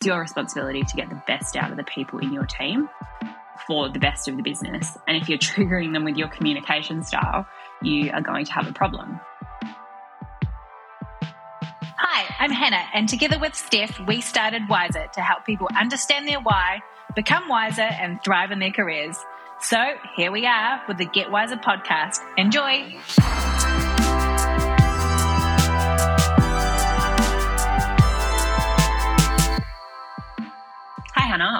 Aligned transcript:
It's 0.00 0.06
your 0.06 0.20
responsibility 0.20 0.82
to 0.82 0.96
get 0.96 1.10
the 1.10 1.22
best 1.26 1.56
out 1.56 1.70
of 1.70 1.76
the 1.76 1.84
people 1.84 2.20
in 2.20 2.32
your 2.32 2.46
team 2.46 2.88
for 3.66 3.90
the 3.90 3.98
best 3.98 4.28
of 4.28 4.36
the 4.38 4.42
business. 4.42 4.96
And 5.06 5.14
if 5.14 5.28
you're 5.28 5.36
triggering 5.38 5.92
them 5.92 6.04
with 6.04 6.16
your 6.16 6.28
communication 6.28 7.02
style, 7.04 7.46
you 7.82 8.10
are 8.10 8.22
going 8.22 8.46
to 8.46 8.52
have 8.54 8.66
a 8.66 8.72
problem. 8.72 9.20
Hi, 11.22 12.34
I'm 12.38 12.50
Hannah, 12.50 12.82
and 12.94 13.10
together 13.10 13.38
with 13.38 13.54
Steph, 13.54 14.00
we 14.06 14.22
started 14.22 14.62
Whyser 14.70 15.08
to 15.12 15.20
help 15.20 15.44
people 15.44 15.68
understand 15.78 16.26
their 16.26 16.40
why, 16.40 16.80
become 17.14 17.46
wiser, 17.46 17.82
and 17.82 18.24
thrive 18.24 18.52
in 18.52 18.58
their 18.58 18.72
careers. 18.72 19.18
So 19.60 19.76
here 20.16 20.32
we 20.32 20.46
are 20.46 20.80
with 20.88 20.96
the 20.96 21.04
Get 21.04 21.30
Whyser 21.30 21.58
podcast. 21.58 22.20
Enjoy. 22.38 22.98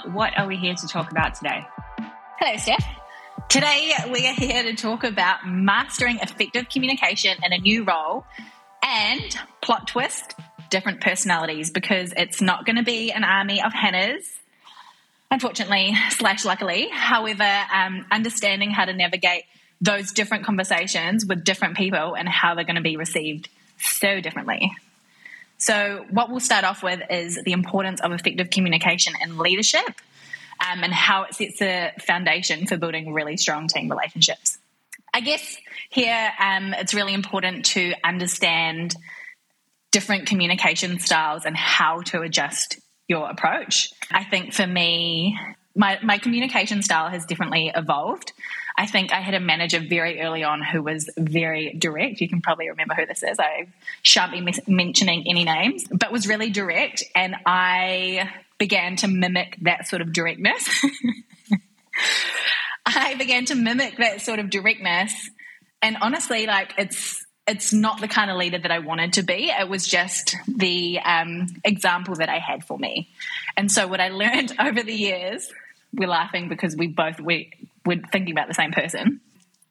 What 0.06 0.38
are 0.38 0.46
we 0.46 0.56
here 0.56 0.74
to 0.74 0.86
talk 0.86 1.10
about 1.10 1.34
today? 1.34 1.66
Hello, 2.38 2.56
Steph. 2.56 2.84
Today, 3.48 3.92
we 4.10 4.26
are 4.26 4.34
here 4.34 4.62
to 4.62 4.74
talk 4.74 5.04
about 5.04 5.46
mastering 5.46 6.18
effective 6.18 6.68
communication 6.68 7.36
in 7.44 7.52
a 7.52 7.58
new 7.58 7.84
role 7.84 8.24
and 8.82 9.36
plot 9.60 9.88
twist, 9.88 10.34
different 10.70 11.00
personalities, 11.00 11.70
because 11.70 12.14
it's 12.16 12.40
not 12.40 12.64
going 12.64 12.76
to 12.76 12.82
be 12.82 13.12
an 13.12 13.24
army 13.24 13.62
of 13.62 13.72
Hannahs, 13.72 14.24
unfortunately, 15.30 15.94
slash 16.10 16.44
luckily. 16.44 16.88
However, 16.90 17.44
um, 17.72 18.06
understanding 18.10 18.70
how 18.70 18.86
to 18.86 18.94
navigate 18.94 19.44
those 19.80 20.12
different 20.12 20.44
conversations 20.44 21.26
with 21.26 21.44
different 21.44 21.76
people 21.76 22.14
and 22.14 22.28
how 22.28 22.54
they're 22.54 22.64
going 22.64 22.76
to 22.76 22.82
be 22.82 22.96
received 22.96 23.48
so 23.78 24.20
differently. 24.20 24.72
So, 25.60 26.06
what 26.10 26.30
we'll 26.30 26.40
start 26.40 26.64
off 26.64 26.82
with 26.82 27.00
is 27.10 27.38
the 27.44 27.52
importance 27.52 28.00
of 28.00 28.12
effective 28.12 28.48
communication 28.48 29.12
and 29.20 29.38
leadership 29.38 29.84
um, 30.60 30.82
and 30.82 30.92
how 30.92 31.24
it 31.24 31.34
sets 31.34 31.60
a 31.60 31.92
foundation 32.00 32.66
for 32.66 32.78
building 32.78 33.12
really 33.12 33.36
strong 33.36 33.68
team 33.68 33.90
relationships. 33.90 34.58
I 35.12 35.20
guess 35.20 35.56
here 35.90 36.30
um, 36.40 36.72
it's 36.74 36.94
really 36.94 37.12
important 37.12 37.66
to 37.66 37.92
understand 38.02 38.94
different 39.90 40.26
communication 40.26 40.98
styles 40.98 41.44
and 41.44 41.56
how 41.56 42.00
to 42.02 42.22
adjust 42.22 42.78
your 43.06 43.28
approach. 43.28 43.92
I 44.10 44.24
think 44.24 44.54
for 44.54 44.66
me, 44.66 45.38
my, 45.76 45.98
my 46.02 46.16
communication 46.18 46.82
style 46.82 47.10
has 47.10 47.26
definitely 47.26 47.70
evolved. 47.74 48.32
I 48.80 48.86
think 48.86 49.12
I 49.12 49.20
had 49.20 49.34
a 49.34 49.40
manager 49.40 49.78
very 49.78 50.22
early 50.22 50.42
on 50.42 50.62
who 50.62 50.82
was 50.82 51.10
very 51.18 51.74
direct. 51.74 52.22
You 52.22 52.30
can 52.30 52.40
probably 52.40 52.70
remember 52.70 52.94
who 52.94 53.04
this 53.04 53.22
is. 53.22 53.38
I 53.38 53.66
shan't 54.00 54.32
be 54.32 54.40
mentioning 54.66 55.24
any 55.28 55.44
names, 55.44 55.84
but 55.92 56.10
was 56.10 56.26
really 56.26 56.48
direct. 56.48 57.04
And 57.14 57.36
I 57.44 58.30
began 58.56 58.96
to 58.96 59.06
mimic 59.06 59.58
that 59.64 59.86
sort 59.86 60.00
of 60.00 60.14
directness. 60.14 60.66
I 62.86 63.16
began 63.16 63.44
to 63.46 63.54
mimic 63.54 63.98
that 63.98 64.22
sort 64.22 64.38
of 64.38 64.48
directness. 64.48 65.28
And 65.82 65.98
honestly, 66.00 66.46
like 66.46 66.72
it's 66.78 67.22
it's 67.46 67.74
not 67.74 68.00
the 68.00 68.08
kind 68.08 68.30
of 68.30 68.38
leader 68.38 68.60
that 68.60 68.70
I 68.70 68.78
wanted 68.78 69.12
to 69.14 69.22
be. 69.22 69.50
It 69.50 69.68
was 69.68 69.86
just 69.86 70.36
the 70.48 71.00
um, 71.00 71.48
example 71.66 72.14
that 72.14 72.30
I 72.30 72.38
had 72.38 72.64
for 72.64 72.78
me. 72.78 73.10
And 73.58 73.70
so 73.70 73.86
what 73.86 74.00
I 74.00 74.08
learned 74.08 74.54
over 74.58 74.82
the 74.82 74.94
years, 74.94 75.52
we're 75.92 76.08
laughing 76.08 76.48
because 76.48 76.74
we 76.74 76.86
both 76.86 77.20
we 77.20 77.52
we're 77.84 78.02
thinking 78.12 78.32
about 78.32 78.48
the 78.48 78.54
same 78.54 78.72
person, 78.72 79.20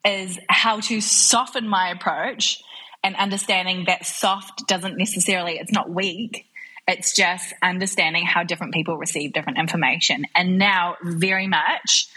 is 0.04 0.38
how 0.48 0.80
to 0.80 1.00
soften 1.00 1.68
my 1.68 1.90
approach 1.90 2.62
and 3.02 3.16
understanding 3.16 3.84
that 3.86 4.06
soft 4.06 4.66
doesn't 4.66 4.96
necessarily 4.96 5.58
it's 5.58 5.72
not 5.72 5.90
weak. 5.90 6.46
It's 6.88 7.14
just 7.14 7.52
understanding 7.62 8.24
how 8.24 8.42
different 8.42 8.74
people 8.74 8.96
receive 8.96 9.32
different 9.32 9.58
information. 9.58 10.24
And 10.34 10.58
now 10.58 10.96
very 11.02 11.46
much 11.46 12.08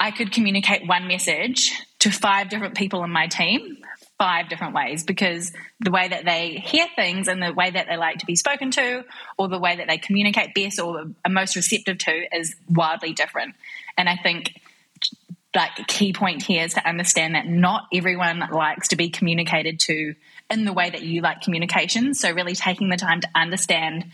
I 0.00 0.10
could 0.10 0.32
communicate 0.32 0.86
one 0.86 1.06
message 1.06 1.72
to 2.00 2.10
five 2.10 2.48
different 2.48 2.74
people 2.74 3.04
in 3.04 3.10
my 3.10 3.28
team 3.28 3.78
five 4.22 4.48
different 4.48 4.72
ways 4.72 5.02
because 5.02 5.52
the 5.80 5.90
way 5.90 6.06
that 6.06 6.24
they 6.24 6.50
hear 6.64 6.86
things 6.94 7.26
and 7.26 7.42
the 7.42 7.52
way 7.52 7.68
that 7.68 7.88
they 7.88 7.96
like 7.96 8.18
to 8.18 8.24
be 8.24 8.36
spoken 8.36 8.70
to 8.70 9.04
or 9.36 9.48
the 9.48 9.58
way 9.58 9.74
that 9.74 9.88
they 9.88 9.98
communicate 9.98 10.54
best 10.54 10.78
or 10.78 11.06
are 11.24 11.30
most 11.30 11.56
receptive 11.56 11.98
to 11.98 12.24
is 12.32 12.54
wildly 12.70 13.12
different. 13.12 13.56
And 13.98 14.08
I 14.08 14.14
think 14.14 14.61
like 15.54 15.86
key 15.86 16.12
point 16.12 16.42
here 16.42 16.64
is 16.64 16.74
to 16.74 16.88
understand 16.88 17.34
that 17.34 17.46
not 17.46 17.86
everyone 17.92 18.42
likes 18.50 18.88
to 18.88 18.96
be 18.96 19.10
communicated 19.10 19.80
to 19.80 20.14
in 20.50 20.64
the 20.64 20.72
way 20.72 20.88
that 20.88 21.02
you 21.02 21.20
like 21.20 21.42
communication. 21.42 22.14
So 22.14 22.32
really 22.32 22.54
taking 22.54 22.88
the 22.88 22.96
time 22.96 23.20
to 23.20 23.28
understand 23.34 24.06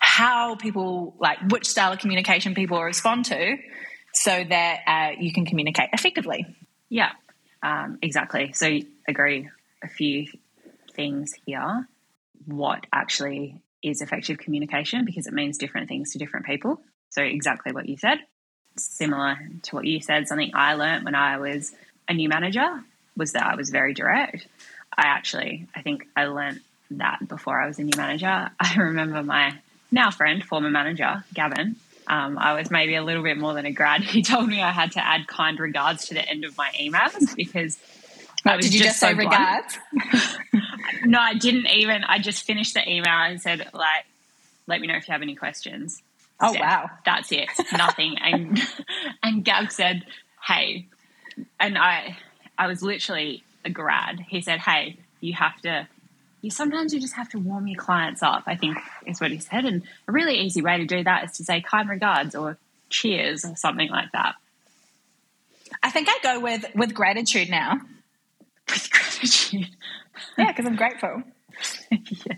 how 0.00 0.56
people 0.56 1.14
like 1.20 1.38
which 1.50 1.66
style 1.66 1.92
of 1.92 1.98
communication 1.98 2.54
people 2.54 2.82
respond 2.82 3.26
to 3.26 3.56
so 4.12 4.44
that 4.48 4.80
uh, 4.86 5.20
you 5.20 5.32
can 5.32 5.46
communicate 5.46 5.90
effectively. 5.92 6.44
Yeah, 6.88 7.10
um, 7.62 7.98
exactly. 8.02 8.52
So 8.52 8.80
agree 9.06 9.48
a 9.84 9.88
few 9.88 10.26
things 10.94 11.32
here. 11.46 11.86
What 12.46 12.86
actually 12.92 13.62
is 13.82 14.02
effective 14.02 14.38
communication 14.38 15.04
because 15.04 15.26
it 15.26 15.32
means 15.32 15.58
different 15.58 15.88
things 15.88 16.12
to 16.12 16.18
different 16.18 16.46
people. 16.46 16.80
So 17.10 17.22
exactly 17.22 17.72
what 17.72 17.88
you 17.88 17.96
said. 17.96 18.18
Similar 18.82 19.38
to 19.64 19.74
what 19.74 19.84
you 19.84 20.00
said, 20.00 20.28
something 20.28 20.52
I 20.54 20.74
learned 20.74 21.04
when 21.04 21.14
I 21.14 21.38
was 21.38 21.72
a 22.08 22.14
new 22.14 22.28
manager 22.28 22.82
was 23.16 23.32
that 23.32 23.46
I 23.46 23.54
was 23.54 23.70
very 23.70 23.94
direct. 23.94 24.46
I 24.96 25.06
actually, 25.06 25.66
I 25.74 25.82
think 25.82 26.06
I 26.16 26.26
learned 26.26 26.60
that 26.92 27.26
before 27.28 27.60
I 27.60 27.66
was 27.66 27.78
a 27.78 27.84
new 27.84 27.96
manager. 27.96 28.50
I 28.60 28.74
remember 28.76 29.22
my 29.22 29.54
now 29.90 30.10
friend, 30.10 30.44
former 30.44 30.70
manager, 30.70 31.24
Gavin, 31.34 31.76
um, 32.10 32.38
I 32.38 32.54
was 32.54 32.72
maybe 32.72 32.96
a 32.96 33.04
little 33.04 33.22
bit 33.22 33.38
more 33.38 33.54
than 33.54 33.66
a 33.66 33.72
grad. 33.72 34.02
He 34.10 34.22
told 34.22 34.48
me 34.48 34.60
I 34.60 34.72
had 34.72 34.92
to 34.92 35.06
add 35.06 35.28
kind 35.28 35.58
regards 35.58 36.06
to 36.06 36.14
the 36.14 36.28
end 36.28 36.44
of 36.44 36.56
my 36.56 36.70
emails 36.78 37.34
because 37.36 37.78
I 38.44 38.56
was 38.56 38.66
did 38.66 38.74
you 38.74 38.80
just, 38.80 38.90
just 38.90 39.00
say 39.00 39.12
so 39.12 39.16
regards? 39.16 39.78
no, 41.04 41.20
I 41.20 41.34
didn't 41.34 41.66
even. 41.68 42.02
I 42.04 42.18
just 42.18 42.44
finished 42.44 42.74
the 42.74 42.88
email 42.88 43.12
and 43.12 43.40
said 43.40 43.68
like, 43.72 44.06
"Let 44.66 44.80
me 44.80 44.86
know 44.86 44.96
if 44.96 45.06
you 45.06 45.12
have 45.12 45.22
any 45.22 45.36
questions." 45.36 46.02
Oh 46.40 46.54
wow, 46.58 46.90
that's 47.04 47.30
it. 47.32 47.48
Nothing. 47.72 48.16
and 48.22 48.60
and 49.22 49.44
Gab 49.44 49.70
said, 49.70 50.04
"Hey," 50.44 50.88
and 51.58 51.76
I 51.76 52.16
I 52.58 52.66
was 52.66 52.82
literally 52.82 53.44
a 53.64 53.70
grad. 53.70 54.20
He 54.20 54.40
said, 54.40 54.60
"Hey, 54.60 54.98
you 55.20 55.34
have 55.34 55.60
to 55.62 55.86
you 56.42 56.50
sometimes 56.50 56.94
you 56.94 57.00
just 57.00 57.14
have 57.14 57.28
to 57.30 57.38
warm 57.38 57.66
your 57.66 57.78
clients 57.78 58.22
up, 58.22 58.44
I 58.46 58.56
think 58.56 58.78
is 59.06 59.20
what 59.20 59.30
he 59.30 59.38
said. 59.38 59.64
And 59.64 59.82
a 60.08 60.12
really 60.12 60.38
easy 60.38 60.62
way 60.62 60.78
to 60.78 60.86
do 60.86 61.04
that 61.04 61.24
is 61.24 61.32
to 61.32 61.44
say 61.44 61.60
kind 61.60 61.88
regards 61.88 62.34
or 62.34 62.56
cheers 62.88 63.44
or 63.44 63.56
something 63.56 63.90
like 63.90 64.12
that. 64.12 64.36
I 65.82 65.90
think 65.90 66.08
I 66.08 66.18
go 66.22 66.40
with 66.40 66.64
with 66.74 66.94
gratitude 66.94 67.50
now. 67.50 67.80
With 68.68 68.90
gratitude. 68.90 69.68
yeah, 70.38 70.48
because 70.48 70.66
I'm 70.66 70.76
grateful. 70.76 71.22
yeah. 71.90 72.34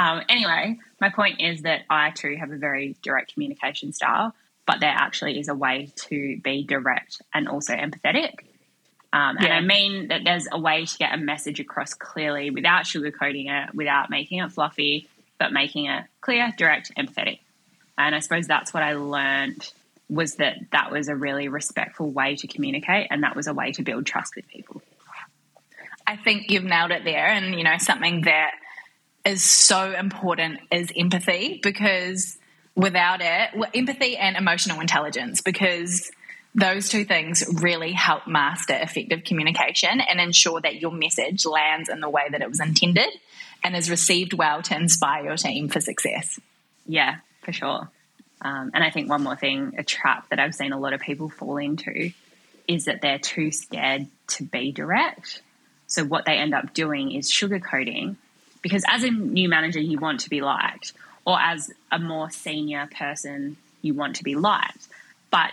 Um, 0.00 0.22
anyway, 0.30 0.78
my 0.98 1.10
point 1.10 1.42
is 1.42 1.62
that 1.62 1.82
I 1.90 2.10
too 2.10 2.34
have 2.40 2.50
a 2.50 2.56
very 2.56 2.96
direct 3.02 3.34
communication 3.34 3.92
style, 3.92 4.34
but 4.66 4.80
there 4.80 4.94
actually 4.94 5.38
is 5.38 5.48
a 5.48 5.54
way 5.54 5.92
to 6.08 6.40
be 6.42 6.64
direct 6.64 7.20
and 7.34 7.46
also 7.46 7.74
empathetic. 7.74 8.40
Um, 9.12 9.36
and 9.36 9.46
yeah. 9.46 9.56
I 9.56 9.60
mean 9.60 10.08
that 10.08 10.22
there's 10.24 10.48
a 10.50 10.58
way 10.58 10.86
to 10.86 10.98
get 10.98 11.12
a 11.12 11.18
message 11.18 11.60
across 11.60 11.92
clearly 11.92 12.50
without 12.50 12.84
sugarcoating 12.84 13.50
it, 13.50 13.74
without 13.74 14.08
making 14.08 14.38
it 14.38 14.50
fluffy, 14.52 15.06
but 15.38 15.52
making 15.52 15.86
it 15.86 16.04
clear, 16.22 16.50
direct, 16.56 16.92
empathetic. 16.96 17.40
And 17.98 18.14
I 18.14 18.20
suppose 18.20 18.46
that's 18.46 18.72
what 18.72 18.82
I 18.82 18.94
learned 18.94 19.70
was 20.08 20.36
that 20.36 20.56
that 20.72 20.90
was 20.90 21.08
a 21.08 21.14
really 21.14 21.48
respectful 21.48 22.10
way 22.10 22.36
to 22.36 22.46
communicate, 22.46 23.08
and 23.10 23.22
that 23.22 23.36
was 23.36 23.48
a 23.48 23.54
way 23.54 23.72
to 23.72 23.82
build 23.82 24.06
trust 24.06 24.34
with 24.34 24.48
people. 24.48 24.80
I 26.06 26.16
think 26.16 26.50
you've 26.50 26.64
nailed 26.64 26.90
it 26.90 27.04
there, 27.04 27.26
and 27.26 27.54
you 27.54 27.64
know 27.64 27.76
something 27.78 28.22
that 28.22 28.52
is 29.24 29.42
so 29.42 29.92
important 29.92 30.60
is 30.70 30.90
empathy 30.96 31.60
because 31.62 32.38
without 32.74 33.20
it, 33.20 33.50
well, 33.56 33.70
empathy 33.74 34.16
and 34.16 34.36
emotional 34.36 34.80
intelligence 34.80 35.40
because 35.40 36.10
those 36.54 36.88
two 36.88 37.04
things 37.04 37.44
really 37.60 37.92
help 37.92 38.26
master 38.26 38.74
effective 38.74 39.22
communication 39.24 40.00
and 40.00 40.20
ensure 40.20 40.60
that 40.60 40.80
your 40.80 40.90
message 40.90 41.46
lands 41.46 41.88
in 41.88 42.00
the 42.00 42.08
way 42.08 42.22
that 42.30 42.40
it 42.40 42.48
was 42.48 42.60
intended 42.60 43.08
and 43.62 43.76
is 43.76 43.90
received 43.90 44.32
well 44.32 44.62
to 44.62 44.74
inspire 44.74 45.24
your 45.24 45.36
team 45.36 45.68
for 45.68 45.80
success. 45.80 46.40
Yeah, 46.86 47.16
for 47.42 47.52
sure. 47.52 47.88
Um, 48.42 48.70
and 48.72 48.82
I 48.82 48.90
think 48.90 49.08
one 49.08 49.22
more 49.22 49.36
thing, 49.36 49.74
a 49.78 49.84
trap 49.84 50.30
that 50.30 50.40
I've 50.40 50.54
seen 50.54 50.72
a 50.72 50.80
lot 50.80 50.92
of 50.92 51.00
people 51.00 51.28
fall 51.28 51.58
into 51.58 52.12
is 52.66 52.86
that 52.86 53.02
they're 53.02 53.18
too 53.18 53.52
scared 53.52 54.06
to 54.28 54.44
be 54.44 54.72
direct. 54.72 55.42
So 55.86 56.04
what 56.04 56.24
they 56.24 56.34
end 56.34 56.54
up 56.54 56.72
doing 56.72 57.12
is 57.12 57.30
sugarcoating 57.30 58.16
because 58.62 58.84
as 58.88 59.02
a 59.02 59.10
new 59.10 59.48
manager, 59.48 59.80
you 59.80 59.98
want 59.98 60.20
to 60.20 60.30
be 60.30 60.40
liked, 60.40 60.92
or 61.24 61.38
as 61.40 61.70
a 61.90 61.98
more 61.98 62.30
senior 62.30 62.88
person, 62.96 63.56
you 63.82 63.94
want 63.94 64.16
to 64.16 64.24
be 64.24 64.34
liked. 64.34 64.88
But 65.30 65.52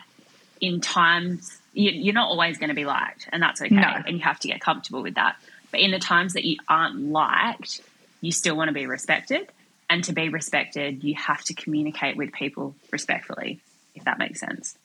in 0.59 0.81
times 0.81 1.57
you, 1.73 2.11
are 2.11 2.13
not 2.13 2.29
always 2.29 2.57
going 2.57 2.69
to 2.69 2.75
be 2.75 2.85
liked, 2.85 3.29
and 3.31 3.41
that's 3.41 3.61
okay. 3.61 3.73
No. 3.73 3.87
And 4.05 4.17
you 4.17 4.23
have 4.23 4.39
to 4.39 4.47
get 4.47 4.59
comfortable 4.59 5.03
with 5.03 5.15
that. 5.15 5.37
But 5.71 5.81
in 5.81 5.91
the 5.91 5.99
times 5.99 6.33
that 6.33 6.45
you 6.45 6.57
aren't 6.67 6.99
liked, 6.99 7.81
you 8.21 8.31
still 8.31 8.55
want 8.55 8.69
to 8.69 8.73
be 8.73 8.85
respected. 8.85 9.47
And 9.89 10.03
to 10.05 10.13
be 10.13 10.27
respected, 10.27 11.03
you 11.03 11.15
have 11.15 11.43
to 11.45 11.53
communicate 11.53 12.17
with 12.17 12.33
people 12.33 12.75
respectfully, 12.91 13.59
if 13.95 14.03
that 14.03 14.19
makes 14.19 14.39
sense. 14.39 14.77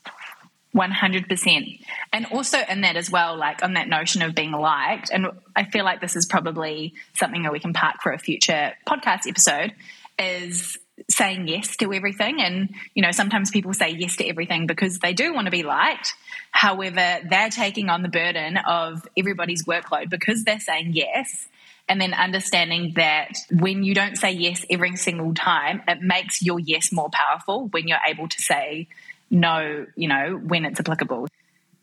100%. 0.74 1.80
And 2.12 2.26
also 2.26 2.58
in 2.68 2.80
that 2.82 2.96
as 2.96 3.10
well, 3.10 3.36
like 3.36 3.62
on 3.62 3.74
that 3.74 3.88
notion 3.88 4.22
of 4.22 4.34
being 4.34 4.52
liked, 4.52 5.10
and 5.10 5.26
I 5.54 5.64
feel 5.64 5.84
like 5.84 6.00
this 6.00 6.16
is 6.16 6.26
probably 6.26 6.94
something 7.14 7.42
that 7.42 7.52
we 7.52 7.60
can 7.60 7.72
park 7.72 7.96
for 8.02 8.12
a 8.12 8.18
future 8.18 8.72
podcast 8.86 9.28
episode, 9.28 9.74
is 10.18 10.78
saying 11.10 11.48
yes 11.48 11.76
to 11.78 11.92
everything. 11.92 12.40
And, 12.40 12.70
you 12.94 13.02
know, 13.02 13.12
sometimes 13.12 13.50
people 13.50 13.74
say 13.74 13.90
yes 13.90 14.16
to 14.16 14.26
everything 14.26 14.66
because 14.66 14.98
they 14.98 15.12
do 15.12 15.34
want 15.34 15.46
to 15.46 15.50
be 15.50 15.62
liked. 15.62 16.14
However, 16.50 17.20
they're 17.28 17.50
taking 17.50 17.88
on 17.88 18.02
the 18.02 18.08
burden 18.08 18.56
of 18.56 19.06
everybody's 19.16 19.64
workload 19.64 20.10
because 20.10 20.44
they're 20.44 20.60
saying 20.60 20.92
yes. 20.92 21.48
And 21.88 22.00
then 22.00 22.14
understanding 22.14 22.92
that 22.96 23.32
when 23.50 23.82
you 23.82 23.94
don't 23.94 24.16
say 24.16 24.32
yes 24.32 24.64
every 24.70 24.96
single 24.96 25.34
time, 25.34 25.82
it 25.88 26.00
makes 26.00 26.40
your 26.40 26.60
yes 26.60 26.92
more 26.92 27.10
powerful 27.12 27.68
when 27.68 27.88
you're 27.88 27.98
able 28.06 28.28
to 28.28 28.40
say 28.40 28.88
no, 29.32 29.86
you 29.96 30.08
know, 30.08 30.36
when 30.36 30.64
it's 30.64 30.78
applicable. 30.78 31.26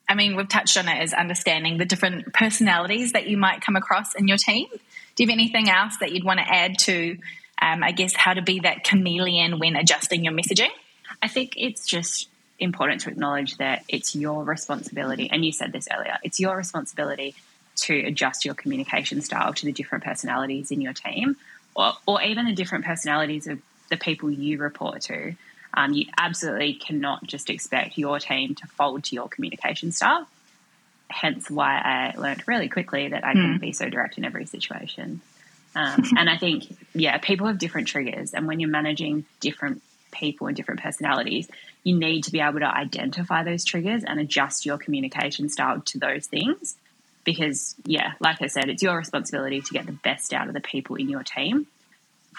I 0.08 0.16
mean, 0.16 0.36
we've 0.36 0.48
touched 0.48 0.78
on 0.78 0.88
it 0.88 1.02
as 1.02 1.14
understanding 1.14 1.78
the 1.78 1.86
different 1.86 2.32
personalities 2.34 3.12
that 3.14 3.28
you 3.28 3.38
might 3.38 3.62
come 3.62 3.76
across 3.76 4.16
in 4.16 4.28
your 4.28 4.38
team. 4.38 4.68
Do 5.16 5.24
you 5.24 5.28
have 5.28 5.34
anything 5.34 5.68
else 5.68 5.98
that 5.98 6.12
you'd 6.12 6.24
want 6.24 6.40
to 6.40 6.48
add 6.48 6.78
to, 6.80 7.18
um, 7.62 7.84
I 7.84 7.92
guess, 7.92 8.16
how 8.16 8.34
to 8.34 8.42
be 8.42 8.62
that 8.62 8.84
chameleon 8.84 9.60
when 9.60 9.76
adjusting 9.76 10.24
your 10.24 10.34
messaging? 10.34 10.70
I 11.22 11.28
think 11.28 11.56
it's 11.58 11.86
just 11.86 12.30
important 12.60 13.02
to 13.02 13.10
acknowledge 13.10 13.58
that 13.58 13.84
it's 13.90 14.16
your 14.16 14.44
responsibility, 14.44 15.30
and 15.30 15.44
you 15.44 15.52
said 15.52 15.72
this 15.72 15.88
earlier, 15.92 16.18
it's 16.24 16.40
your 16.40 16.56
responsibility 16.56 17.36
to 17.78 17.98
adjust 18.06 18.46
your 18.46 18.54
communication 18.54 19.22
style 19.22 19.54
to 19.54 19.66
the 19.66 19.72
different 19.72 20.04
personalities 20.04 20.70
in 20.70 20.82
your 20.82 20.94
team 20.94 21.36
or, 21.76 21.94
or 22.06 22.22
even 22.22 22.46
the 22.46 22.54
different 22.54 22.86
personalities 22.86 23.48
of 23.48 23.60
the 23.90 23.98
people 23.98 24.30
you 24.30 24.58
report 24.58 25.02
to. 25.02 25.34
Um, 25.74 25.94
you 25.94 26.06
absolutely 26.18 26.74
cannot 26.74 27.26
just 27.26 27.50
expect 27.50 27.98
your 27.98 28.20
team 28.20 28.56
to 28.56 28.68
fold 28.68 29.04
to 29.06 29.16
your 29.16 29.30
communication 29.30 29.92
style. 29.92 30.28
Hence, 31.10 31.50
why 31.50 31.78
I 31.78 32.20
learned 32.20 32.48
really 32.48 32.70
quickly 32.70 33.10
that 33.10 33.24
I 33.24 33.34
couldn't 33.34 33.58
mm. 33.58 33.62
be 33.62 33.74
so 33.74 33.90
direct 33.90 34.18
in 34.18 34.26
every 34.26 34.46
situation. 34.46 35.22
Um, 35.76 36.04
and 36.18 36.30
I 36.30 36.38
think, 36.38 36.76
yeah, 36.94 37.18
people 37.18 37.48
have 37.48 37.60
different 37.60 37.88
triggers, 37.88 38.34
and 38.34 38.48
when 38.48 38.60
you're 38.60 38.70
managing 38.70 39.26
different 39.40 39.82
people 40.12 40.48
and 40.48 40.56
different 40.56 40.82
personalities, 40.82 41.48
you 41.84 41.98
need 41.98 42.24
to 42.24 42.32
be 42.32 42.40
able 42.40 42.60
to 42.60 42.68
identify 42.68 43.44
those 43.44 43.64
triggers 43.64 44.04
and 44.04 44.20
adjust 44.20 44.66
your 44.66 44.78
communication 44.78 45.50
style 45.50 45.82
to 45.82 46.00
those 46.00 46.28
things. 46.28 46.76
Because, 47.24 47.76
yeah, 47.86 48.14
like 48.20 48.42
I 48.42 48.48
said, 48.48 48.70
it's 48.70 48.82
your 48.82 48.98
responsibility 48.98 49.62
to 49.62 49.74
get 49.74 49.86
the 49.86 49.92
best 49.92 50.34
out 50.34 50.48
of 50.48 50.54
the 50.54 50.62
people 50.62 50.96
in 50.96 51.10
your 51.10 51.24
team 51.24 51.68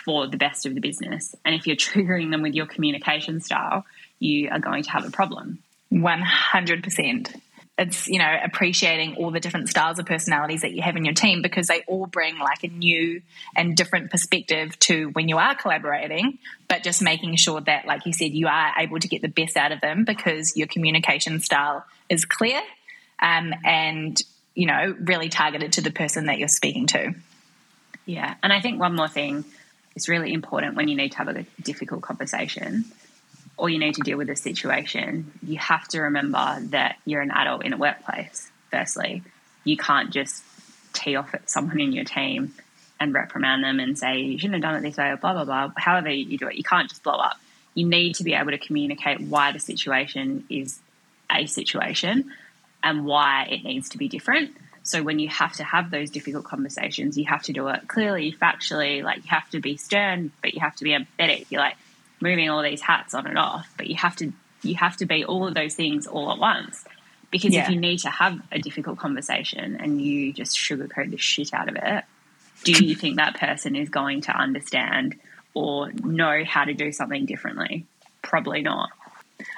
for 0.05 0.27
the 0.27 0.37
best 0.37 0.67
of 0.67 0.75
the 0.75 0.81
business. 0.81 1.35
And 1.45 1.55
if 1.55 1.67
you're 1.67 1.77
triggering 1.77 2.31
them 2.31 2.43
with 2.43 2.55
your 2.55 2.67
communication 2.67 3.41
style, 3.41 3.85
you 4.19 4.49
are 4.51 4.59
going 4.59 4.83
to 4.85 4.91
have 4.91 5.07
a 5.07 5.11
problem. 5.11 5.59
100%. 5.93 7.41
It's, 7.79 8.09
you 8.09 8.19
know, 8.19 8.37
appreciating 8.45 9.17
all 9.17 9.31
the 9.31 9.41
different 9.41 9.71
styles 9.71 9.99
of 9.99 10.05
personalities 10.05 10.61
that 10.61 10.73
you 10.73 10.83
have 10.83 10.97
in 10.97 11.05
your 11.07 11.15
team 11.15 11.41
because 11.41 11.67
they 11.67 11.83
all 11.87 12.05
bring 12.05 12.39
like 12.39 12.63
a 12.63 12.69
new 12.69 13.23
and 13.57 13.75
different 13.75 14.11
perspective 14.11 14.79
to 14.81 15.07
when 15.09 15.31
you 15.31 15.39
are 15.39 15.55
collaborating, 15.55 16.39
but 16.69 16.83
just 16.83 17.01
making 17.01 17.37
sure 17.37 17.59
that, 17.63 17.87
like 17.87 18.05
you 18.05 18.13
said, 18.13 18.33
you 18.33 18.49
are 18.49 18.73
able 18.79 18.99
to 18.99 19.09
get 19.09 19.23
the 19.23 19.29
best 19.29 19.57
out 19.57 19.73
of 19.73 19.81
them 19.81 20.05
because 20.05 20.59
your 20.59 20.67
communication 20.67 21.41
style 21.41 21.83
is 22.11 22.27
clear 22.27 22.61
um, 23.23 23.55
and, 23.65 24.23
you 24.55 24.67
know, 24.67 24.95
really 25.01 25.31
targeted 25.31 25.73
to 25.73 25.81
the 25.81 25.91
person 25.91 26.27
that 26.27 26.39
you're 26.39 26.49
speaking 26.49 26.87
to. 26.89 27.15
Yeah. 28.05 28.35
And 28.43 28.53
I 28.53 28.61
think 28.61 28.79
one 28.79 28.95
more 28.95 29.09
thing 29.09 29.47
is 29.95 30.09
really 30.09 30.33
important 30.33 30.77
when 30.77 30.89
you 30.89 30.97
need 30.97 31.13
to 31.13 31.19
have 31.19 31.29
a 31.29 31.45
difficult 31.63 32.03
conversation 32.03 32.85
or 33.57 33.69
you 33.69 33.79
need 33.79 33.95
to 33.95 34.03
deal 34.03 34.17
with 34.17 34.31
a 34.31 34.37
situation. 34.37 35.33
You 35.43 35.59
have 35.59 35.87
to 35.89 36.01
remember 36.01 36.59
that 36.71 36.97
you're 37.05 37.21
an 37.21 37.31
adult 37.31 37.65
in 37.65 37.73
a 37.73 37.77
workplace, 37.77 38.51
firstly. 38.71 39.23
You 39.65 39.77
can't 39.77 40.11
just 40.11 40.43
tee 40.95 41.17
off 41.17 41.35
at 41.35 41.51
someone 41.51 41.79
in 41.79 41.93
your 41.93 42.05
team 42.05 42.55
and 42.99 43.15
reprimand 43.15 43.63
them 43.63 43.79
and 43.79 43.99
say, 43.99 44.21
you 44.21 44.39
shouldn't 44.39 44.63
have 44.63 44.73
done 44.73 44.83
it 44.83 44.89
this 44.89 44.97
way, 44.97 45.11
or 45.11 45.17
blah, 45.17 45.33
blah, 45.33 45.45
blah. 45.45 45.73
However, 45.77 46.11
you 46.11 46.39
do 46.39 46.49
it, 46.49 46.57
you 46.57 46.65
can't 46.65 46.89
just 46.89 47.03
blow 47.03 47.15
up. 47.15 47.37
You 47.75 47.87
need 47.87 48.15
to 48.17 48.25
be 48.25 48.35
able 48.35 48.51
to 48.51 48.59
communicate 48.59 49.21
why 49.21 49.53
the 49.53 49.59
situation 49.59 50.45
is 50.49 50.79
a 51.31 51.47
situation 51.47 52.33
and 52.83 53.05
why 53.05 53.47
it 53.51 53.63
needs 53.63 53.91
to 53.91 53.99
be 53.99 54.09
different. 54.09 54.57
So 54.83 55.03
when 55.03 55.19
you 55.19 55.29
have 55.29 55.53
to 55.55 55.65
have 55.65 55.91
those 55.91 56.11
difficult 56.11 56.45
conversations, 56.45 57.19
you 57.19 57.27
have 57.27 57.43
to 57.45 57.53
do 57.53 57.69
it 57.69 57.87
clearly, 57.87 58.33
factually. 58.33 59.03
Like 59.03 59.19
you 59.19 59.31
have 59.31 59.49
to 59.51 59.61
be 59.61 59.77
stern, 59.77 60.33
but 60.43 60.55
you 60.55 60.61
have 60.61 60.77
to 60.77 60.85
be 60.85 60.91
empathetic. 60.91 61.47
You're 61.51 61.61
like 61.61 61.77
moving 62.21 62.49
all 62.51 62.63
these 62.63 62.81
hats 62.81 63.15
on 63.15 63.27
and 63.27 63.39
off, 63.39 63.73
but 63.77 63.87
you 63.87 63.97
have 63.97 64.17
to 64.17 64.33
you 64.63 64.75
have 64.75 64.97
to 64.99 65.07
be 65.07 65.25
all 65.25 65.47
of 65.47 65.55
those 65.55 65.75
things 65.75 66.07
all 66.07 66.31
at 66.33 66.39
once. 66.39 66.85
Because 67.31 67.55
yeah. 67.55 67.63
if 67.63 67.71
you 67.71 67.77
need 67.77 68.01
to 68.01 68.11
have 68.11 68.41
a 68.51 68.59
difficult 68.59 68.99
conversation 68.99 69.77
and 69.77 70.03
you 70.03 70.33
just 70.33 70.57
sugarcoat 70.57 71.11
the 71.11 71.17
shit 71.17 71.55
out 71.55 71.69
of 71.69 71.77
it, 71.77 72.05
do 72.65 72.73
you 72.85 72.95
think 72.95 73.17
that 73.17 73.39
person 73.39 73.77
is 73.77 73.89
going 73.89 74.23
to 74.23 74.33
understand 74.33 75.17
or 75.55 75.93
know 75.93 76.43
how 76.45 76.65
to 76.65 76.75
do 76.75 76.91
something 76.93 77.27
differently? 77.27 77.87
Probably 78.23 78.63
not. 78.63 78.91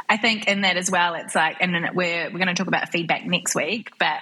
I 0.09 0.17
think 0.19 0.47
in 0.47 0.61
that 0.61 0.77
as 0.77 0.91
well, 0.91 1.15
it's 1.15 1.35
like, 1.35 1.57
and 1.61 1.73
we're 1.95 2.27
we're 2.27 2.39
going 2.39 2.47
to 2.49 2.55
talk 2.55 2.69
about 2.69 2.91
feedback 2.91 3.25
next 3.25 3.55
week, 3.55 3.93
but 3.99 4.19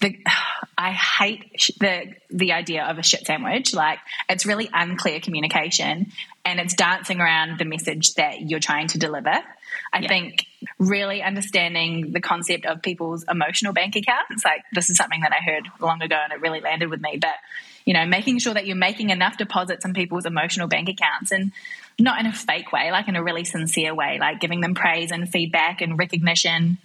the 0.00 0.18
I 0.78 0.92
hate 0.92 1.74
the 1.78 2.14
the 2.30 2.52
idea 2.52 2.84
of 2.84 2.98
a 2.98 3.02
shit 3.02 3.26
sandwich. 3.26 3.74
Like 3.74 3.98
it's 4.28 4.46
really 4.46 4.68
unclear 4.72 5.20
communication, 5.20 6.12
and 6.44 6.58
it's 6.60 6.74
dancing 6.74 7.20
around 7.20 7.58
the 7.58 7.66
message 7.66 8.14
that 8.14 8.40
you're 8.40 8.60
trying 8.60 8.88
to 8.88 8.98
deliver. 8.98 9.34
I 9.92 9.98
yeah. 10.00 10.08
think 10.08 10.46
really 10.78 11.22
understanding 11.22 12.12
the 12.12 12.20
concept 12.20 12.64
of 12.64 12.80
people's 12.80 13.24
emotional 13.30 13.74
bank 13.74 13.94
accounts. 13.94 14.42
Like 14.42 14.62
this 14.72 14.88
is 14.88 14.96
something 14.96 15.20
that 15.20 15.32
I 15.32 15.44
heard 15.44 15.68
long 15.80 16.00
ago, 16.00 16.16
and 16.16 16.32
it 16.32 16.40
really 16.40 16.60
landed 16.60 16.88
with 16.88 17.02
me. 17.02 17.18
But 17.20 17.34
you 17.84 17.92
know, 17.92 18.06
making 18.06 18.38
sure 18.38 18.54
that 18.54 18.66
you're 18.66 18.76
making 18.76 19.10
enough 19.10 19.36
deposits 19.36 19.84
in 19.84 19.92
people's 19.92 20.24
emotional 20.24 20.66
bank 20.66 20.88
accounts, 20.88 21.30
and 21.30 21.52
not 21.98 22.20
in 22.20 22.26
a 22.26 22.32
fake 22.32 22.72
way, 22.72 22.90
like 22.90 23.06
in 23.06 23.16
a 23.16 23.22
really 23.22 23.44
sincere 23.44 23.94
way, 23.94 24.18
like 24.18 24.40
giving 24.40 24.62
them 24.62 24.74
praise 24.74 25.10
and 25.10 25.28
feedback 25.28 25.82
and 25.82 25.98
recognition 25.98 26.78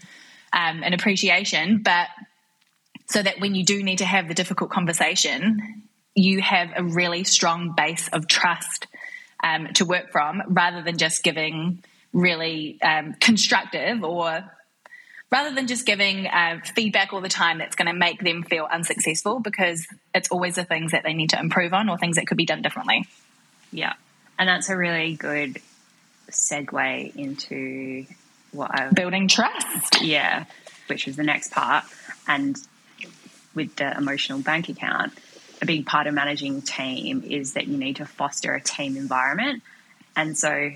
um, 0.52 0.84
and 0.84 0.94
appreciation, 0.94 1.82
but 1.82 2.08
so 3.08 3.22
that 3.22 3.40
when 3.40 3.56
you 3.56 3.64
do 3.64 3.84
need 3.84 4.00
to 4.00 4.06
have 4.06 4.28
the 4.28 4.34
difficult 4.34 4.70
conversation, 4.70 5.84
you 6.16 6.42
have 6.42 6.70
a 6.76 6.84
really 6.84 7.24
strong 7.24 7.74
base 7.76 8.08
of 8.10 8.28
trust 8.28 8.88
um, 9.44 9.68
to 9.74 9.86
work 9.86 10.12
from 10.12 10.42
rather 10.48 10.82
than 10.82 10.98
just 10.98 11.24
giving 11.24 11.84
really 12.14 12.80
um, 12.82 13.14
constructive 13.20 14.04
or 14.04 14.44
rather 15.32 15.54
than 15.54 15.68
just 15.68 15.86
giving 15.86 16.28
uh, 16.28 16.60
feedback 16.76 17.12
all 17.12 17.22
the 17.22 17.30
time 17.30 17.58
that's 17.58 17.76
going 17.76 17.88
to 17.88 17.94
make 17.94 18.22
them 18.22 18.44
feel 18.44 18.68
unsuccessful 18.72 19.40
because 19.40 19.86
it's 20.14 20.30
always 20.32 20.56
the 20.56 20.64
things 20.64 20.92
that 20.92 21.04
they 21.04 21.14
need 21.14 21.32
to 21.32 21.40
improve 21.40 21.74
on 21.74 21.90
or 21.90 21.98
things 21.98 22.16
that 22.16 22.26
could 22.26 22.38
be 22.38 22.46
done 22.46 22.62
differently. 22.62 23.08
Yeah. 23.72 23.94
And 24.40 24.48
that's 24.48 24.70
a 24.70 24.78
really 24.78 25.16
good 25.16 25.60
segue 26.30 27.16
into 27.16 28.06
what 28.52 28.72
I 28.72 28.90
building 28.90 29.28
trust. 29.28 30.02
Yeah, 30.02 30.46
which 30.88 31.08
is 31.08 31.16
the 31.16 31.24
next 31.24 31.52
part. 31.52 31.84
And 32.28 32.58
with 33.56 33.76
the 33.76 33.96
emotional 33.98 34.40
bank 34.40 34.70
account, 34.70 35.14
a 35.62 35.66
big 35.66 35.86
part 35.86 36.08
of 36.08 36.14
managing 36.14 36.62
team 36.62 37.24
is 37.24 37.54
that 37.54 37.68
you 37.68 37.78
need 37.78 37.98
to 37.98 38.06
foster 38.06 38.54
a 38.54 38.62
team 38.62 38.98
environment. 38.98 39.64
And 40.16 40.38
so 40.38 40.72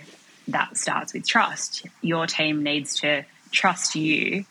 that 0.48 0.77
starts 0.77 1.13
with 1.13 1.27
trust. 1.27 1.86
Your 2.01 2.27
team 2.27 2.63
needs 2.63 3.00
to 3.01 3.25
trust 3.51 3.95
you 3.95 4.45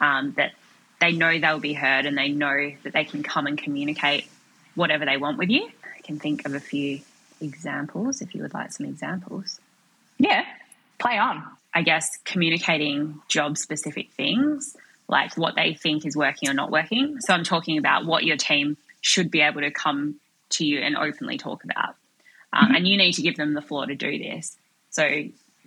um, 0.00 0.32
that 0.36 0.52
they 1.00 1.12
know 1.12 1.38
they'll 1.38 1.58
be 1.58 1.72
heard 1.72 2.06
and 2.06 2.16
they 2.16 2.28
know 2.28 2.72
that 2.84 2.92
they 2.92 3.04
can 3.04 3.22
come 3.22 3.46
and 3.46 3.58
communicate 3.58 4.26
whatever 4.74 5.04
they 5.04 5.16
want 5.16 5.38
with 5.38 5.50
you. 5.50 5.68
I 5.96 6.00
can 6.02 6.18
think 6.18 6.46
of 6.46 6.54
a 6.54 6.60
few 6.60 7.00
examples 7.40 8.22
if 8.22 8.34
you 8.34 8.42
would 8.42 8.54
like 8.54 8.72
some 8.72 8.86
examples. 8.86 9.60
Yeah, 10.18 10.44
play 10.98 11.18
on. 11.18 11.44
I 11.74 11.82
guess 11.82 12.18
communicating 12.24 13.20
job 13.28 13.58
specific 13.58 14.10
things 14.12 14.76
like 15.12 15.36
what 15.36 15.54
they 15.54 15.74
think 15.74 16.06
is 16.06 16.16
working 16.16 16.48
or 16.48 16.54
not 16.54 16.70
working. 16.70 17.20
So 17.20 17.34
I'm 17.34 17.44
talking 17.44 17.76
about 17.76 18.06
what 18.06 18.24
your 18.24 18.38
team 18.38 18.78
should 19.02 19.30
be 19.30 19.42
able 19.42 19.60
to 19.60 19.70
come 19.70 20.18
to 20.50 20.64
you 20.64 20.80
and 20.80 20.96
openly 20.96 21.36
talk 21.36 21.64
about. 21.64 21.96
Um, 22.52 22.64
mm-hmm. 22.64 22.74
And 22.76 22.88
you 22.88 22.96
need 22.96 23.12
to 23.12 23.22
give 23.22 23.36
them 23.36 23.52
the 23.52 23.60
floor 23.60 23.86
to 23.86 23.94
do 23.94 24.18
this. 24.18 24.56
So, 24.90 25.06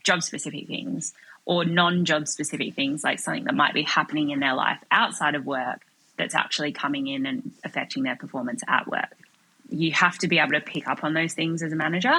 job 0.04 0.24
specific 0.24 0.68
things 0.68 1.14
or 1.46 1.64
non 1.64 2.06
job 2.06 2.28
specific 2.28 2.74
things, 2.74 3.04
like 3.04 3.20
something 3.20 3.46
that 3.46 3.54
might 3.56 3.74
be 3.74 3.84
happening 3.84 4.32
in 4.32 4.40
their 4.40 4.56
life 4.56 4.80
outside 4.90 5.36
of 5.36 5.46
work 5.46 5.82
that's 6.18 6.34
actually 6.34 6.72
coming 6.72 7.08
in 7.08 7.26
and 7.28 7.52
affecting 7.64 8.04
their 8.04 8.16
performance 8.16 8.64
at 8.68 8.88
work. 8.88 9.16
You 9.70 9.92
have 9.92 10.18
to 10.20 10.28
be 10.28 10.40
able 10.40 10.52
to 10.54 10.62
pick 10.62 10.88
up 10.88 11.04
on 11.04 11.14
those 11.14 11.34
things 11.34 11.62
as 11.62 11.72
a 11.72 11.76
manager 11.76 12.18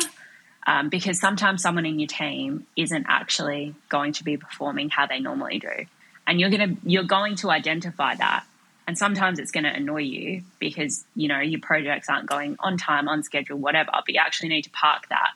um, 0.67 0.91
because 0.91 1.19
sometimes 1.19 1.63
someone 1.63 1.87
in 1.87 1.99
your 1.99 2.09
team 2.09 2.67
isn't 2.77 3.07
actually 3.09 3.75
going 3.89 4.13
to 4.15 4.25
be 4.25 4.37
performing 4.37 4.91
how 4.91 5.07
they 5.07 5.19
normally 5.19 5.59
do 5.59 5.87
and 6.27 6.41
you're 6.41 6.51
going 6.51 6.77
to 6.77 6.89
you're 6.89 7.05
going 7.05 7.37
to 7.37 7.51
identify 7.51 8.15
that 8.15 8.45
and 8.87 8.97
sometimes 8.97 9.39
it's 9.39 9.51
going 9.51 9.65
to 9.65 9.73
annoy 9.73 10.03
you 10.03 10.43
because 10.59 11.05
you 11.15 11.29
know 11.29 11.41
your 11.41 11.61
projects 11.61 12.09
aren't 12.09 12.27
going 12.27 12.57
on 12.61 12.77
time 12.77 13.09
on 13.09 13.23
schedule 13.23 13.59
whatever 13.59 13.91
but 13.93 14.09
you 14.09 14.21
actually 14.21 14.49
need 14.49 14.63
to 14.63 14.71
park 14.71 15.09
that 15.09 15.31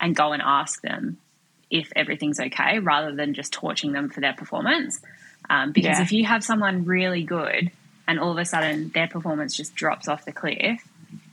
and 0.00 0.16
go 0.16 0.32
and 0.32 0.42
ask 0.42 0.80
them 0.82 1.18
if 1.70 1.92
everything's 1.94 2.40
okay 2.40 2.78
rather 2.80 3.14
than 3.14 3.34
just 3.34 3.52
torching 3.52 3.92
them 3.92 4.08
for 4.08 4.20
their 4.20 4.32
performance. 4.32 5.00
Um, 5.48 5.72
because 5.72 5.98
yeah. 5.98 6.02
if 6.02 6.12
you 6.12 6.24
have 6.26 6.44
someone 6.44 6.84
really 6.84 7.22
good 7.22 7.70
and 8.08 8.18
all 8.18 8.32
of 8.32 8.38
a 8.38 8.44
sudden 8.44 8.90
their 8.92 9.08
performance 9.08 9.56
just 9.56 9.74
drops 9.74 10.08
off 10.08 10.24
the 10.24 10.32
cliff, 10.32 10.82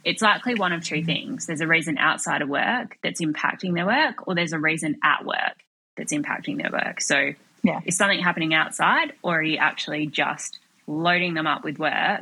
it's 0.04 0.22
likely 0.22 0.56
one 0.56 0.74
of 0.74 0.84
two 0.84 1.04
things. 1.04 1.48
There's 1.48 1.62
a 1.62 1.68
reason 1.68 1.98
outside 1.98 2.42
of 2.42 2.50
work 2.50 2.98
that's 3.02 3.20
impacting 3.20 3.74
their 3.74 3.86
work, 3.86 4.28
or 4.28 4.36
there's 4.36 4.54
a 4.54 4.60
reason 4.60 4.98
at 5.04 5.26
work 5.26 5.58
that's 5.98 6.14
impacting 6.14 6.62
their 6.62 6.72
work. 6.72 7.02
So, 7.02 7.34
yeah. 7.64 7.82
is 7.86 7.98
something 7.98 8.22
happening 8.22 8.54
outside, 8.54 9.14
or 9.22 9.40
are 9.40 9.44
you 9.44 9.58
actually 9.58 10.08
just 10.08 10.60
loading 10.88 11.34
them 11.34 11.48
up 11.48 11.64
with 11.64 11.80
work 11.80 12.22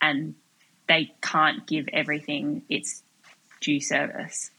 and 0.00 0.34
they 0.88 1.12
can't 1.22 1.66
give 1.66 1.88
everything 1.92 2.62
its 2.68 3.02
due 3.60 3.80
service? 3.80 4.50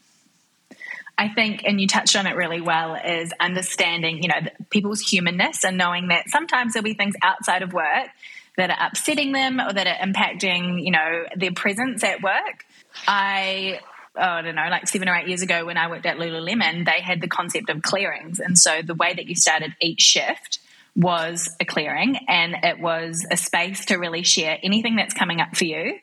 I 1.18 1.28
think, 1.28 1.62
and 1.64 1.80
you 1.80 1.86
touched 1.86 2.14
on 2.14 2.26
it 2.26 2.36
really 2.36 2.60
well, 2.60 2.94
is 2.94 3.32
understanding, 3.40 4.22
you 4.22 4.28
know, 4.28 4.50
people's 4.68 5.00
humanness 5.00 5.64
and 5.64 5.78
knowing 5.78 6.08
that 6.08 6.28
sometimes 6.28 6.74
there'll 6.74 6.84
be 6.84 6.94
things 6.94 7.14
outside 7.22 7.62
of 7.62 7.72
work 7.72 8.08
that 8.56 8.70
are 8.70 8.86
upsetting 8.88 9.32
them 9.32 9.60
or 9.60 9.72
that 9.72 9.86
are 9.86 10.06
impacting, 10.06 10.84
you 10.84 10.90
know, 10.90 11.24
their 11.34 11.52
presence 11.52 12.04
at 12.04 12.22
work. 12.22 12.66
I 13.06 13.80
oh, 14.16 14.22
I 14.22 14.42
don't 14.42 14.54
know, 14.54 14.68
like 14.70 14.88
seven 14.88 15.08
or 15.08 15.14
eight 15.14 15.28
years 15.28 15.42
ago 15.42 15.64
when 15.64 15.76
I 15.76 15.88
worked 15.88 16.06
at 16.06 16.16
Lululemon, 16.16 16.84
they 16.84 17.00
had 17.00 17.20
the 17.20 17.28
concept 17.28 17.70
of 17.70 17.82
clearings. 17.82 18.40
And 18.40 18.58
so 18.58 18.80
the 18.82 18.94
way 18.94 19.14
that 19.14 19.26
you 19.26 19.34
started 19.34 19.74
each 19.80 20.00
shift 20.00 20.58
was 20.94 21.50
a 21.60 21.64
clearing 21.64 22.16
and 22.26 22.56
it 22.62 22.80
was 22.80 23.26
a 23.30 23.36
space 23.36 23.86
to 23.86 23.96
really 23.96 24.22
share 24.22 24.58
anything 24.62 24.96
that's 24.96 25.14
coming 25.14 25.40
up 25.40 25.54
for 25.54 25.64
you, 25.64 25.98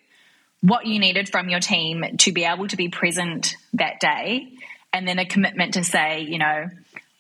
what 0.62 0.86
you 0.86 1.00
needed 1.00 1.30
from 1.30 1.50
your 1.50 1.60
team 1.60 2.04
to 2.20 2.32
be 2.32 2.46
able 2.46 2.68
to 2.68 2.78
be 2.78 2.90
present 2.90 3.58
that 3.74 4.00
day, 4.00 4.48
and 4.94 5.08
then 5.08 5.20
a 5.20 5.26
commitment 5.26 5.74
to 5.74 5.84
say, 5.84 6.22
you 6.22 6.38
know, 6.38 6.70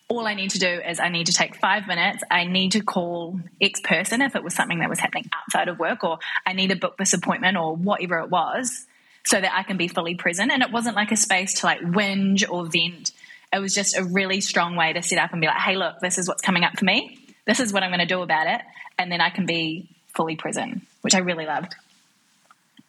all 0.08 0.28
I 0.28 0.36
need 0.36 0.52
to 0.52 0.60
do 0.60 0.68
is 0.68 1.00
I 1.00 1.10
need 1.10 1.26
to 1.28 1.34
take 1.34 1.56
five 1.56 1.88
minutes. 1.88 2.24
I 2.30 2.46
need 2.46 2.74
to 2.74 2.82
call 2.82 3.40
X 3.60 3.82
person 3.82 4.22
if 4.22 4.36
it 4.36 4.44
was 4.44 4.54
something 4.54 4.80
that 4.80 4.90
was 4.90 5.00
happening 5.00 5.30
outside 5.34 5.70
of 5.70 5.80
work, 5.80 6.04
or 6.04 6.20
I 6.46 6.54
need 6.54 6.70
to 6.70 6.76
book 6.76 6.98
this 6.98 7.14
appointment 7.14 7.58
or 7.58 7.76
whatever 7.76 8.20
it 8.20 8.30
was 8.30 8.86
so 9.26 9.40
that 9.40 9.54
I 9.54 9.64
can 9.64 9.78
be 9.78 9.88
fully 9.88 10.16
present. 10.16 10.52
And 10.52 10.62
it 10.62 10.72
wasn't 10.72 10.96
like 10.96 11.12
a 11.12 11.18
space 11.18 11.62
to 11.62 11.66
like 11.66 11.80
whinge 11.80 12.50
or 12.50 12.66
vent. 12.66 13.12
It 13.52 13.60
was 13.60 13.74
just 13.74 13.98
a 13.98 14.04
really 14.04 14.42
strong 14.42 14.76
way 14.76 14.94
to 14.94 15.02
sit 15.02 15.18
up 15.18 15.32
and 15.32 15.42
be 15.42 15.48
like, 15.48 15.58
hey, 15.58 15.76
look, 15.76 16.00
this 16.02 16.18
is 16.18 16.28
what's 16.28 16.42
coming 16.42 16.64
up 16.64 16.78
for 16.78 16.86
me. 16.86 17.20
This 17.46 17.60
is 17.60 17.72
what 17.72 17.84
I'm 17.84 17.90
going 17.90 18.00
to 18.00 18.06
do 18.06 18.22
about 18.22 18.48
it. 18.48 18.62
And 18.98 19.12
then 19.12 19.22
I 19.22 19.30
can 19.30 19.46
be 19.46 19.90
fully 20.16 20.36
present, 20.36 20.84
which 21.02 21.16
I 21.16 21.20
really 21.20 21.46
loved. 21.46 21.76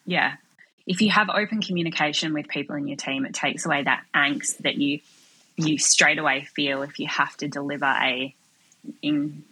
Yeah 0.07 0.35
if 0.87 1.01
you 1.01 1.11
have 1.11 1.29
open 1.31 1.63
communication 1.63 2.35
with 2.35 2.49
people 2.49 2.77
in 2.77 2.87
your 2.87 2.97
team, 2.97 3.25
it 3.25 3.35
takes 3.35 3.65
away 3.65 3.83
that 3.83 4.05
angst 4.15 4.59
that 4.59 4.77
you 4.77 5.01
you 5.57 5.79
straight 5.79 6.19
away 6.19 6.47
feel 6.55 6.83
if 6.83 6.99
you 6.99 7.07
have 7.07 7.37
to 7.37 7.49
deliver 7.49 7.87
a 7.87 8.35
in 9.01 9.45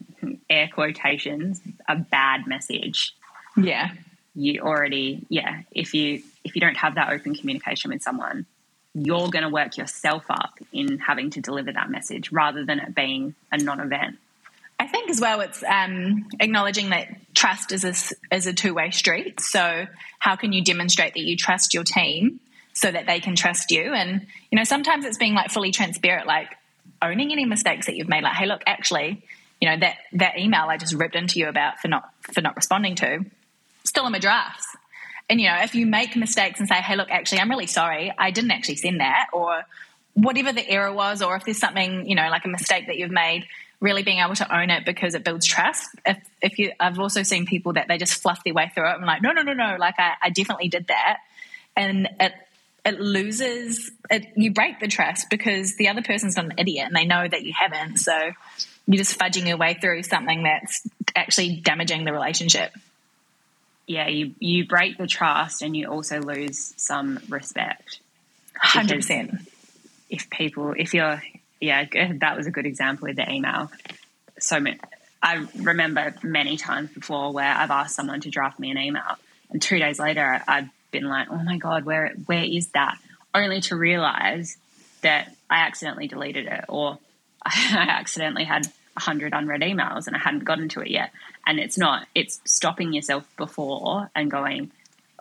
air 0.51 0.69
quotations 0.73 1.61
a 1.89 1.97
bad 1.97 2.47
message. 2.47 3.15
Yeah. 3.57 3.91
You 4.35 4.61
already 4.61 5.25
yeah, 5.29 5.63
if 5.71 5.95
you 5.95 6.23
if 6.45 6.55
you 6.55 6.61
don't 6.61 6.77
have 6.77 6.97
that 6.97 7.13
open 7.13 7.35
communication 7.35 7.91
with 7.91 8.03
someone, 8.03 8.47
you're 8.95 9.29
going 9.29 9.43
to 9.43 9.49
work 9.49 9.77
yourself 9.77 10.25
up 10.29 10.59
in 10.73 10.99
having 10.99 11.31
to 11.31 11.41
deliver 11.41 11.73
that 11.73 11.91
message 11.91 12.31
rather 12.31 12.65
than 12.65 12.79
it 12.79 12.95
being 12.95 13.35
a 13.51 13.59
non-event. 13.59 14.19
I 14.79 14.87
think 14.89 15.11
as 15.11 15.21
well, 15.21 15.41
it's 15.41 15.63
um, 15.63 16.27
acknowledging 16.41 16.91
that 16.91 17.09
trust 17.35 17.73
is 17.73 17.85
a, 17.85 18.35
is 18.35 18.47
a 18.47 18.53
two 18.53 18.75
way 18.75 18.91
street. 18.91 19.41
So, 19.41 19.87
how 20.19 20.37
can 20.37 20.53
you 20.53 20.63
demonstrate 20.65 21.15
that 21.15 21.23
you 21.23 21.37
trust 21.37 21.73
your 21.73 21.85
team 21.85 22.41
so 22.73 22.91
that 22.91 23.07
they 23.07 23.21
can 23.21 23.37
trust 23.37 23.71
you? 23.71 23.93
And, 23.93 24.27
you 24.51 24.59
know, 24.59 24.65
sometimes 24.65 25.05
it's 25.05 25.19
being 25.19 25.35
like 25.35 25.51
fully 25.51 25.71
transparent, 25.71 26.27
like 26.27 26.57
owning 27.01 27.31
any 27.31 27.45
mistakes 27.45 27.87
that 27.87 27.95
you've 27.95 28.09
made. 28.09 28.25
Like, 28.25 28.35
hey, 28.35 28.47
look, 28.47 28.63
actually, 28.67 29.23
you 29.61 29.71
know, 29.71 29.79
that, 29.79 29.99
that 30.15 30.39
email 30.39 30.67
I 30.69 30.79
just 30.79 30.95
ripped 30.95 31.15
into 31.15 31.39
you 31.39 31.49
about 31.49 31.79
for 31.79 31.87
not, 31.87 32.11
for 32.23 32.41
not 32.41 32.57
responding 32.57 32.97
to, 32.97 33.25
still 33.85 34.05
in 34.07 34.13
my 34.13 34.19
drafts. 34.19 34.67
And, 35.29 35.41
you 35.41 35.49
know, 35.49 35.59
if 35.63 35.75
you 35.75 35.87
make 35.87 36.15
mistakes 36.17 36.61
and 36.61 36.69
say, 36.69 36.77
hey, 36.77 36.97
look, 36.97 37.11
actually, 37.11 37.41
I'm 37.41 37.51
really 37.51 37.67
sorry, 37.67 38.13
I 38.17 38.31
didn't 38.31 38.51
actually 38.51 38.77
send 38.77 39.01
that, 39.01 39.29
or 39.33 39.65
whatever 40.15 40.53
the 40.53 40.69
error 40.69 40.93
was, 40.93 41.23
or 41.23 41.37
if 41.37 41.45
there's 41.45 41.59
something, 41.59 42.09
you 42.09 42.15
know, 42.15 42.29
like 42.29 42.45
a 42.45 42.49
mistake 42.49 42.87
that 42.89 42.97
you've 42.99 43.11
made, 43.11 43.47
really 43.81 44.03
being 44.03 44.19
able 44.19 44.35
to 44.37 44.57
own 44.57 44.71
it 44.71 44.85
because 44.85 45.15
it 45.15 45.25
builds 45.25 45.47
trust. 45.47 45.89
If, 46.07 46.19
if 46.41 46.59
you, 46.59 46.73
I've 46.79 46.99
also 46.99 47.23
seen 47.23 47.47
people 47.47 47.73
that 47.75 47.89
they 47.89 47.99
just 47.99 48.15
fluff 48.15 48.45
their 48.45 48.55
way 48.55 48.71
through 48.75 48.89
it. 48.89 48.93
I'm 48.93 49.05
like, 49.05 49.23
no, 49.23 49.33
no, 49.33 49.43
no, 49.43 49.55
no. 49.55 49.77
Like 49.79 49.95
I, 49.99 50.13
I 50.23 50.31
definitely 50.31 50.69
did 50.69 50.87
that, 50.89 51.19
and 51.77 52.09
it 52.21 52.33
it 52.85 53.01
loses. 53.01 53.91
It, 54.11 54.27
you 54.37 54.53
break 54.53 54.81
the 54.81 54.89
trust 54.89 55.31
because 55.31 55.77
the 55.77 55.89
other 55.89 56.03
person's 56.03 56.37
not 56.37 56.47
an 56.47 56.55
idiot 56.59 56.87
and 56.87 56.97
they 56.97 57.05
know 57.05 57.27
that 57.27 57.43
you 57.43 57.53
haven't. 57.59 57.99
So 57.99 58.33
you're 58.87 58.99
just 58.99 59.19
fudging 59.19 59.47
your 59.47 59.57
way 59.57 59.75
through 59.81 60.03
something 60.03 60.43
that's 60.43 60.87
actually 61.15 61.61
damaging 61.61 62.05
the 62.05 62.13
relationship. 62.13 62.73
Yeah, 63.93 64.09
you 64.09 64.35
you 64.39 64.67
break 64.67 64.97
the 64.97 65.07
trust 65.07 65.61
and 65.61 65.77
you 65.77 65.89
also 65.89 66.19
lose 66.19 66.73
some 66.79 67.21
respect. 67.29 68.01
Hundred 68.57 68.97
percent. 68.97 69.35
If 70.09 70.31
people, 70.31 70.75
if 70.75 70.95
you're 70.95 71.23
yeah, 71.61 71.85
that 72.21 72.37
was 72.37 72.47
a 72.47 72.51
good 72.51 72.65
example 72.65 73.09
with 73.09 73.17
the 73.17 73.31
email. 73.31 73.71
So 74.39 74.59
I 75.23 75.47
remember 75.57 76.15
many 76.23 76.57
times 76.57 76.91
before 76.91 77.35
where 77.35 77.55
I've 77.55 77.71
asked 77.71 77.95
someone 77.95 78.23
to 78.23 78.31
draft 78.31 78.59
me 78.59 78.71
an 78.71 78.79
email, 78.79 79.19
and 79.51 79.61
two 79.61 79.79
days 79.79 79.99
later 79.99 80.43
I've 80.49 80.71
been 80.91 81.05
like, 81.05 81.29
"Oh 81.31 81.43
my 81.43 81.59
god, 81.59 81.85
where 81.85 82.15
where 82.25 82.45
is 82.45 82.69
that?" 82.69 82.97
Only 83.35 83.61
to 83.63 83.77
realize 83.77 84.57
that 85.03 85.35
I 85.51 85.67
accidentally 85.67 86.09
deleted 86.09 86.47
it, 86.47 86.65
or 86.67 86.99
I 87.45 87.89
accidentally 87.91 88.45
had 88.45 88.67
hundred 88.97 89.33
unread 89.33 89.61
emails 89.61 90.07
and 90.07 90.17
I 90.17 90.19
hadn't 90.19 90.45
gotten 90.45 90.69
to 90.71 90.81
it 90.81 90.91
yet. 90.91 91.13
And 91.47 91.59
it's 91.59 91.79
not; 91.79 92.07
it's 92.15 92.41
stopping 92.45 92.93
yourself 92.93 93.27
before 93.37 94.11
and 94.15 94.31
going, 94.31 94.71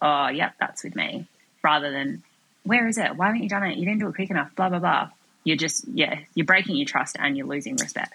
"Oh, 0.01 0.27
yep, 0.27 0.53
that's 0.59 0.83
with 0.83 0.95
me," 0.95 1.25
rather 1.63 1.91
than, 1.91 2.23
"Where 2.63 2.87
is 2.87 2.97
it? 2.97 3.15
Why 3.15 3.27
haven't 3.27 3.43
you 3.43 3.49
done 3.49 3.63
it? 3.63 3.77
You 3.77 3.85
didn't 3.85 3.99
do 3.99 4.07
it 4.07 4.15
quick 4.15 4.29
enough." 4.29 4.55
Blah 4.55 4.69
blah 4.69 4.79
blah 4.79 5.09
you're 5.43 5.57
just 5.57 5.85
yeah 5.93 6.19
you're 6.35 6.45
breaking 6.45 6.75
your 6.75 6.85
trust 6.85 7.15
and 7.19 7.37
you're 7.37 7.47
losing 7.47 7.75
respect 7.75 8.13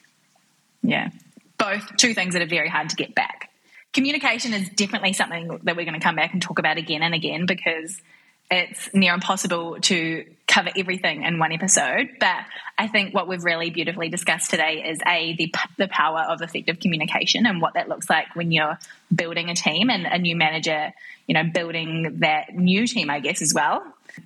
yeah 0.83 1.11
both 1.59 1.97
two 1.97 2.15
things 2.15 2.35
that 2.35 2.43
are 2.43 2.47
very 2.47 2.69
hard 2.69 2.89
to 2.89 2.97
get 2.97 3.15
back 3.15 3.51
communication 3.93 4.53
is 4.53 4.69
definitely 4.71 5.13
something 5.13 5.49
that 5.63 5.77
we're 5.77 5.85
going 5.85 5.99
to 5.99 6.01
come 6.01 6.17
back 6.17 6.33
and 6.33 6.43
talk 6.43 6.59
about 6.59 6.77
again 6.77 7.03
and 7.03 7.15
again 7.15 7.47
because 7.47 8.01
it's 8.51 8.93
near 8.95 9.15
impossible 9.15 9.79
to 9.81 10.25
cover 10.47 10.71
everything 10.77 11.25
in 11.25 11.39
one 11.39 11.53
episode 11.53 12.09
but 12.21 12.45
i 12.79 12.87
think 12.87 13.13
what 13.13 13.27
we've 13.27 13.45
really 13.45 13.71
beautifully 13.71 14.09
discussed 14.09 14.51
today 14.51 14.85
is 14.87 15.01
a 15.07 15.35
the, 15.37 15.53
the 15.79 15.89
power 15.89 16.21
of 16.21 16.41
effective 16.41 16.79
communication 16.79 17.47
and 17.47 17.61
what 17.61 17.75
that 17.75 17.89
looks 17.89 18.09
like 18.09 18.35
when 18.35 18.53
you're 18.53 18.79
building 19.15 19.51
a 19.51 19.55
team 19.55 19.91
and 19.91 20.07
a 20.07 20.19
new 20.19 20.37
manager 20.37 20.93
you 21.27 21.35
know 21.35 21.43
building 21.53 22.19
that 22.21 22.55
new 22.55 22.87
team 22.87 23.11
i 23.11 23.19
guess 23.19 23.43
as 23.43 23.53
well 23.55 23.83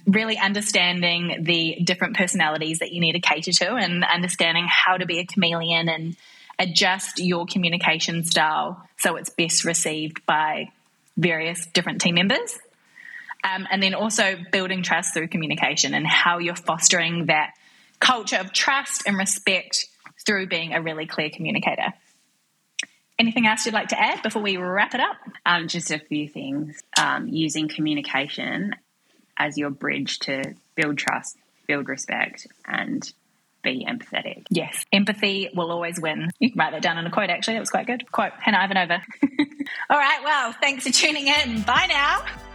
really 0.06 0.38
understanding 0.38 1.42
the 1.42 1.78
different 1.82 2.16
personalities 2.16 2.80
that 2.80 2.92
you 2.92 3.00
need 3.00 3.12
to 3.12 3.20
cater 3.20 3.52
to 3.52 3.74
and 3.74 4.04
understanding 4.04 4.66
how 4.68 4.96
to 4.96 5.06
be 5.06 5.18
a 5.18 5.26
chameleon 5.26 5.88
and 5.88 6.16
adjust 6.58 7.18
your 7.18 7.46
communication 7.46 8.22
style 8.22 8.86
so 8.98 9.16
it's 9.16 9.30
best 9.30 9.64
received 9.64 10.24
by 10.26 10.70
various 11.16 11.66
different 11.66 12.00
team 12.00 12.14
members. 12.14 12.58
Um, 13.42 13.66
and 13.70 13.82
then 13.82 13.94
also 13.94 14.36
building 14.52 14.82
trust 14.82 15.14
through 15.14 15.28
communication 15.28 15.94
and 15.94 16.06
how 16.06 16.38
you're 16.38 16.54
fostering 16.54 17.26
that 17.26 17.54
culture 17.98 18.36
of 18.36 18.52
trust 18.52 19.04
and 19.06 19.16
respect 19.16 19.86
through 20.26 20.46
being 20.46 20.74
a 20.74 20.82
really 20.82 21.06
clear 21.06 21.30
communicator. 21.30 21.92
Anything 23.18 23.46
else 23.46 23.66
you'd 23.66 23.74
like 23.74 23.88
to 23.88 24.00
add 24.00 24.22
before 24.22 24.42
we 24.42 24.56
wrap 24.56 24.94
it 24.94 25.00
up? 25.00 25.16
Um, 25.44 25.68
just 25.68 25.90
a 25.90 25.98
few 25.98 26.28
things. 26.28 26.82
Um, 26.98 27.28
using 27.28 27.68
communication 27.68 28.74
as 29.36 29.58
your 29.58 29.70
bridge 29.70 30.18
to 30.20 30.54
build 30.74 30.98
trust, 30.98 31.36
build 31.66 31.88
respect, 31.88 32.46
and 32.66 33.10
be 33.62 33.86
empathetic. 33.88 34.46
Yes, 34.50 34.84
empathy 34.92 35.50
will 35.54 35.70
always 35.70 36.00
win. 36.00 36.30
You 36.38 36.50
can 36.50 36.58
write 36.58 36.72
that 36.72 36.82
down 36.82 36.98
in 36.98 37.06
a 37.06 37.10
quote, 37.10 37.30
actually. 37.30 37.54
That 37.54 37.60
was 37.60 37.70
quite 37.70 37.86
good. 37.86 38.10
Quote 38.10 38.32
Hannah 38.38 38.58
Ivanova. 38.58 39.02
All 39.90 39.98
right, 39.98 40.20
well, 40.24 40.52
thanks 40.60 40.86
for 40.86 40.92
tuning 40.92 41.26
in. 41.26 41.62
Bye 41.62 41.86
now. 41.88 42.49